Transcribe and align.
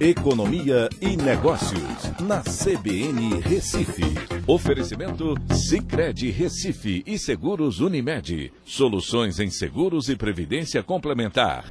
Economia 0.00 0.88
e 0.98 1.14
Negócios, 1.14 2.10
na 2.22 2.40
CBN 2.40 3.38
Recife. 3.42 4.02
Oferecimento 4.46 5.34
Cicred 5.52 6.30
Recife 6.30 7.02
e 7.06 7.18
Seguros 7.18 7.80
Unimed. 7.80 8.50
Soluções 8.64 9.38
em 9.38 9.50
seguros 9.50 10.08
e 10.08 10.16
previdência 10.16 10.82
complementar. 10.82 11.70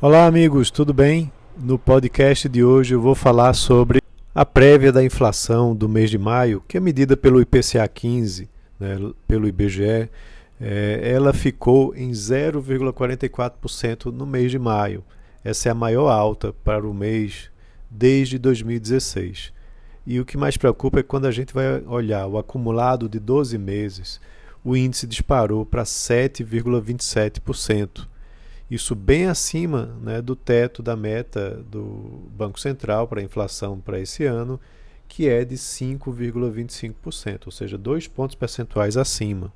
Olá, 0.00 0.24
amigos, 0.24 0.70
tudo 0.70 0.94
bem? 0.94 1.30
No 1.54 1.78
podcast 1.78 2.48
de 2.48 2.64
hoje 2.64 2.94
eu 2.94 3.00
vou 3.02 3.14
falar 3.14 3.52
sobre 3.52 4.00
a 4.34 4.46
prévia 4.46 4.90
da 4.90 5.04
inflação 5.04 5.76
do 5.76 5.86
mês 5.86 6.08
de 6.08 6.16
maio, 6.16 6.64
que 6.66 6.78
é 6.78 6.80
medida 6.80 7.14
pelo 7.14 7.42
IPCA 7.42 7.86
15, 7.86 8.48
né, 8.80 8.96
pelo 9.28 9.46
IBGE. 9.46 10.08
É, 10.58 11.00
ela 11.02 11.34
ficou 11.34 11.94
em 11.94 12.10
0,44% 12.10 14.06
no 14.06 14.24
mês 14.24 14.50
de 14.50 14.58
maio. 14.58 15.04
Essa 15.42 15.68
é 15.68 15.72
a 15.72 15.74
maior 15.74 16.08
alta 16.08 16.52
para 16.52 16.86
o 16.86 16.94
mês 16.94 17.50
desde 17.90 18.38
2016. 18.38 19.52
E 20.06 20.20
o 20.20 20.24
que 20.24 20.36
mais 20.36 20.56
preocupa 20.56 21.00
é 21.00 21.02
quando 21.02 21.26
a 21.26 21.30
gente 21.30 21.54
vai 21.54 21.82
olhar 21.86 22.26
o 22.26 22.38
acumulado 22.38 23.08
de 23.08 23.18
12 23.18 23.56
meses, 23.58 24.20
o 24.64 24.76
índice 24.76 25.06
disparou 25.06 25.64
para 25.64 25.84
7,27%. 25.84 28.06
Isso 28.70 28.94
bem 28.94 29.26
acima 29.26 29.96
né, 30.00 30.20
do 30.22 30.36
teto 30.36 30.82
da 30.82 30.94
meta 30.94 31.64
do 31.68 32.28
Banco 32.36 32.60
Central 32.60 33.08
para 33.08 33.20
a 33.20 33.24
inflação 33.24 33.80
para 33.80 33.98
esse 33.98 34.24
ano, 34.24 34.60
que 35.08 35.28
é 35.28 35.44
de 35.44 35.56
5,25%, 35.56 37.46
ou 37.46 37.52
seja, 37.52 37.76
dois 37.76 38.06
pontos 38.06 38.36
percentuais 38.36 38.96
acima. 38.96 39.52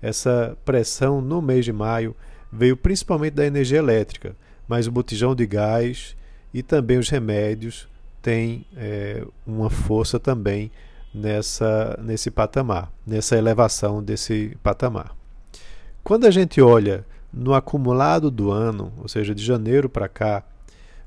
Essa 0.00 0.56
pressão 0.64 1.20
no 1.20 1.42
mês 1.42 1.64
de 1.64 1.72
maio 1.72 2.14
veio 2.50 2.76
principalmente 2.76 3.34
da 3.34 3.44
energia 3.44 3.78
elétrica, 3.78 4.36
mas 4.72 4.86
o 4.86 4.90
botijão 4.90 5.34
de 5.34 5.46
gás 5.46 6.16
e 6.54 6.62
também 6.62 6.96
os 6.96 7.10
remédios 7.10 7.86
têm 8.22 8.64
é, 8.74 9.22
uma 9.46 9.68
força 9.68 10.18
também 10.18 10.72
nessa, 11.12 12.00
nesse 12.02 12.30
patamar, 12.30 12.90
nessa 13.06 13.36
elevação 13.36 14.02
desse 14.02 14.56
patamar. 14.62 15.14
Quando 16.02 16.24
a 16.24 16.30
gente 16.30 16.58
olha 16.62 17.04
no 17.30 17.52
acumulado 17.52 18.30
do 18.30 18.50
ano, 18.50 18.90
ou 18.96 19.08
seja, 19.08 19.34
de 19.34 19.44
janeiro 19.44 19.90
para 19.90 20.08
cá, 20.08 20.42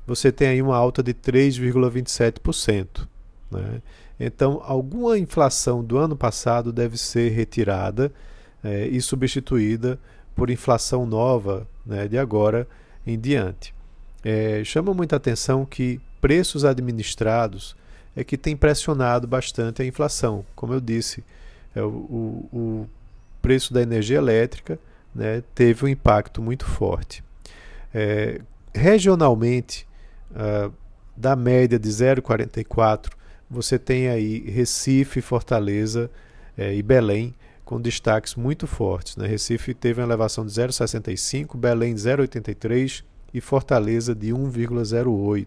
você 0.06 0.30
tem 0.30 0.46
aí 0.46 0.62
uma 0.62 0.76
alta 0.76 1.02
de 1.02 1.12
3,27%. 1.12 3.08
Né? 3.50 3.82
Então, 4.20 4.62
alguma 4.64 5.18
inflação 5.18 5.82
do 5.82 5.98
ano 5.98 6.14
passado 6.14 6.72
deve 6.72 6.96
ser 6.96 7.30
retirada 7.32 8.12
é, 8.62 8.86
e 8.86 9.00
substituída 9.00 9.98
por 10.36 10.50
inflação 10.50 11.04
nova 11.04 11.66
né, 11.84 12.06
de 12.06 12.16
agora 12.16 12.68
em 13.06 13.18
diante. 13.18 13.74
É, 14.24 14.62
chama 14.64 14.92
muita 14.92 15.16
atenção 15.16 15.64
que 15.64 16.00
preços 16.20 16.64
administrados 16.64 17.76
é 18.16 18.24
que 18.24 18.36
tem 18.36 18.56
pressionado 18.56 19.26
bastante 19.26 19.82
a 19.82 19.84
inflação. 19.84 20.44
Como 20.54 20.72
eu 20.72 20.80
disse, 20.80 21.22
é, 21.74 21.82
o, 21.82 22.48
o, 22.52 22.88
preço 23.42 23.72
da 23.72 23.80
energia 23.80 24.16
elétrica 24.16 24.78
né, 25.14 25.42
teve 25.54 25.84
um 25.84 25.88
impacto 25.88 26.42
muito 26.42 26.64
forte. 26.64 27.22
É, 27.94 28.40
regionalmente, 28.74 29.86
ah, 30.34 30.70
da 31.16 31.36
média 31.36 31.78
de 31.78 31.88
0,44, 31.88 33.12
você 33.48 33.78
tem 33.78 34.08
aí 34.08 34.40
Recife, 34.50 35.20
Fortaleza 35.20 36.10
é, 36.58 36.74
e 36.74 36.82
Belém 36.82 37.34
com 37.66 37.80
destaques 37.80 38.36
muito 38.36 38.64
fortes. 38.66 39.16
Né? 39.16 39.26
Recife 39.26 39.74
teve 39.74 40.00
uma 40.00 40.06
elevação 40.06 40.46
de 40.46 40.52
0,65, 40.52 41.58
Belém 41.58 41.94
0,83 41.94 43.02
e 43.34 43.40
Fortaleza 43.40 44.14
de 44.14 44.28
1,08. 44.28 45.46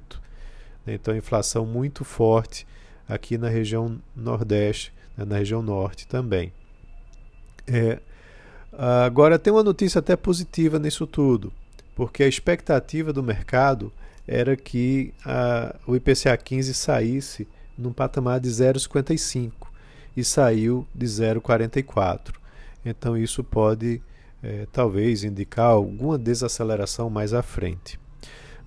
Né? 0.86 0.96
Então, 0.96 1.16
inflação 1.16 1.66
muito 1.66 2.04
forte 2.04 2.68
aqui 3.08 3.38
na 3.38 3.48
região 3.48 3.98
Nordeste, 4.14 4.94
né? 5.18 5.24
na 5.24 5.38
região 5.38 5.62
Norte 5.62 6.06
também. 6.08 6.52
É, 7.66 8.00
agora, 8.78 9.40
tem 9.40 9.54
uma 9.54 9.64
notícia 9.64 10.00
até 10.00 10.18
positiva 10.18 10.78
nisso 10.78 11.08
tudo, 11.08 11.54
porque 11.96 12.22
a 12.24 12.28
expectativa 12.28 13.14
do 13.14 13.24
mercado 13.24 13.94
era 14.28 14.58
que 14.58 15.14
a, 15.26 15.74
o 15.88 15.96
IPCA 15.96 16.36
15 16.36 16.74
saísse 16.74 17.48
num 17.78 17.94
patamar 17.94 18.42
de 18.42 18.50
0,55 18.50 19.69
e 20.16 20.24
saiu 20.24 20.88
de 20.94 21.06
0,44. 21.06 22.34
Então, 22.86 23.18
isso 23.18 23.44
pode 23.44 24.02
é, 24.42 24.68
talvez 24.72 25.24
indicar 25.24 25.68
alguma 25.68 26.18
desaceleração 26.18 27.10
mais 27.10 27.34
à 27.34 27.42
frente. 27.42 28.00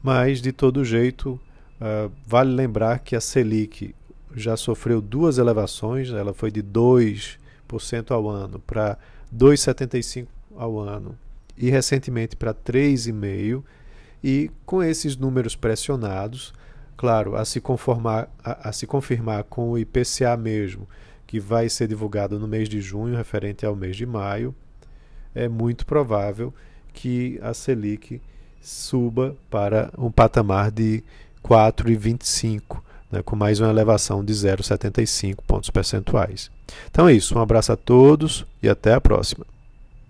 Mas, 0.03 0.41
de 0.41 0.53
todo 0.53 0.85
jeito, 0.85 1.41
uh, 1.81 2.11
vale 2.27 2.53
lembrar 2.53 2.99
que 2.99 3.15
a 3.15 3.21
Selic 3.21 3.95
já 4.35 4.57
sofreu 4.57 5.01
duas 5.01 5.39
elevações, 5.39 6.11
ela 6.11 6.35
foi 6.35 6.51
de 6.51 6.63
2% 6.63 7.39
ao 8.11 8.29
ano 8.29 8.59
para 8.59 8.99
2,75% 9.35 10.27
ao 10.57 10.79
ano 10.79 11.17
e 11.57 11.71
recentemente 11.71 12.35
para 12.35 12.53
3,5%, 12.55 13.63
e 14.25 14.51
com 14.65 14.83
esses 14.83 15.17
números 15.17 15.57
pressionados, 15.57 16.55
claro, 16.97 17.37
a 17.37 17.45
se, 17.45 17.61
conformar, 17.61 18.29
a, 18.43 18.69
a 18.69 18.73
se 18.73 18.87
confirmar 18.87 19.45
com 19.45 19.71
o 19.71 19.79
IPCA 19.79 20.37
mesmo, 20.37 20.89
que 21.32 21.41
vai 21.41 21.66
ser 21.66 21.88
divulgado 21.88 22.38
no 22.38 22.47
mês 22.47 22.69
de 22.69 22.78
junho, 22.82 23.16
referente 23.16 23.65
ao 23.65 23.75
mês 23.75 23.97
de 23.97 24.04
maio, 24.04 24.54
é 25.34 25.48
muito 25.48 25.87
provável 25.87 26.53
que 26.93 27.41
a 27.41 27.54
Selic 27.54 28.20
suba 28.60 29.34
para 29.48 29.91
um 29.97 30.10
patamar 30.10 30.70
de 30.70 31.03
4,25, 31.43 32.82
né, 33.10 33.22
com 33.22 33.34
mais 33.34 33.60
uma 33.60 33.70
elevação 33.70 34.22
de 34.22 34.31
0,75 34.31 35.37
pontos 35.47 35.70
percentuais. 35.70 36.50
Então 36.91 37.09
é 37.09 37.15
isso, 37.15 37.38
um 37.38 37.41
abraço 37.41 37.72
a 37.72 37.76
todos 37.76 38.44
e 38.62 38.69
até 38.69 38.93
a 38.93 39.00
próxima. 39.00 39.47